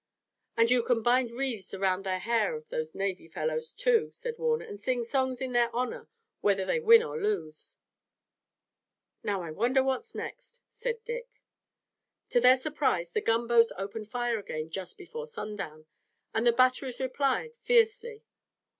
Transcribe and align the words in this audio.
"And 0.57 0.71
you 0.71 0.81
can 0.81 1.03
bind 1.03 1.29
wreaths 1.29 1.75
around 1.75 2.05
the 2.05 2.17
hair 2.17 2.55
of 2.55 2.67
those 2.69 2.95
navy 2.95 3.27
fellows, 3.27 3.71
too," 3.71 4.09
said 4.13 4.39
Warner, 4.39 4.65
"and 4.65 4.79
sing 4.79 5.03
songs 5.03 5.41
in 5.41 5.51
their 5.51 5.69
honor 5.75 6.07
whether 6.39 6.65
they 6.65 6.79
win 6.79 7.03
or 7.03 7.21
lose." 7.21 7.77
"Now 9.21 9.43
I 9.43 9.51
wonder 9.51 9.83
what's 9.83 10.15
next," 10.15 10.59
said 10.71 11.03
Dick. 11.05 11.43
To 12.31 12.41
their 12.41 12.57
surprise 12.57 13.11
the 13.11 13.21
gunboats 13.21 13.71
opened 13.77 14.09
fire 14.09 14.39
again 14.39 14.71
just 14.71 14.97
before 14.97 15.27
sundown, 15.27 15.85
and 16.33 16.47
the 16.47 16.51
batteries 16.51 16.99
replied 16.99 17.53
fiercely. 17.61 18.23